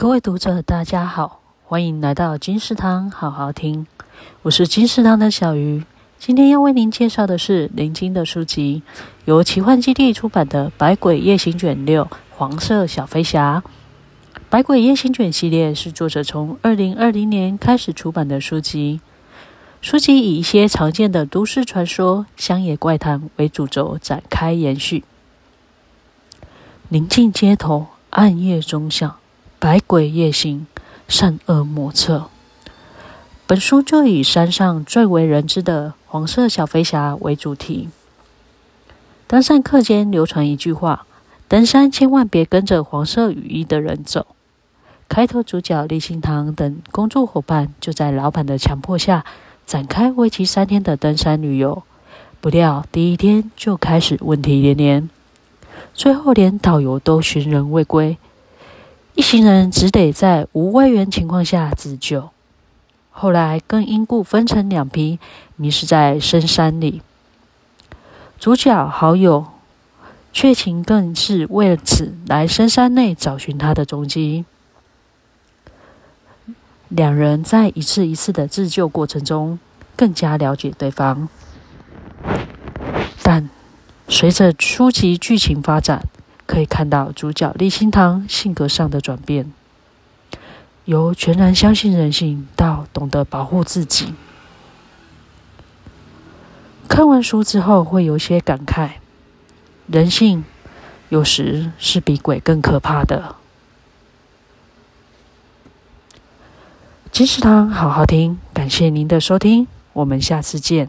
[0.00, 3.84] 各位读者，大家好，欢迎来到金石堂好好听。
[4.42, 5.82] 我是金石堂的小鱼，
[6.20, 8.84] 今天要为您介绍的是林菁的书籍，
[9.24, 13.60] 由奇幻基地出版的《百鬼夜行卷六：黄色小飞侠》。
[14.48, 19.00] 《百鬼夜行卷》系列是作者从二零二零年开始出版的书籍，
[19.80, 25.02] 书籍以一些常见的都市传说、乡野怪谈为主轴展开延续。
[26.90, 29.16] 宁静街头，暗夜中响。
[29.60, 30.68] 百鬼夜行，
[31.08, 32.28] 善恶莫测。
[33.44, 37.88] 本书就以山上最为人知的黄色小飞侠为主题。
[39.26, 41.06] 登山客间流传一句话：
[41.48, 44.28] 登山千万别跟着黄色雨衣的人走。
[45.08, 49.24] 开头主角立新堂等工作伙伴就在老板的强迫下，
[49.66, 51.82] 展开为期三天的登山旅游。
[52.40, 55.10] 不料第一天就开始问题连连，
[55.94, 58.16] 最后连导游都寻人未归。
[59.18, 62.30] 一行人只得在无外援情况下自救，
[63.10, 65.18] 后来更因故分成两批，
[65.56, 67.02] 迷失在深山里。
[68.38, 69.44] 主角好友
[70.32, 74.44] 阙晴更是为此来深山内找寻他的踪迹。
[76.86, 79.58] 两人在一次一次的自救过程中，
[79.96, 81.28] 更加了解对方。
[83.24, 83.50] 但
[84.06, 86.06] 随着书籍剧情发展，
[86.48, 89.52] 可以看到主角立心堂性格上的转变，
[90.86, 94.14] 由全然相信人性到懂得保护自己。
[96.88, 98.92] 看完书之后会有些感慨，
[99.88, 100.42] 人性
[101.10, 103.36] 有时是比鬼更可怕的。
[107.12, 110.88] 金石堂好好听，感谢您的收听，我们下次见。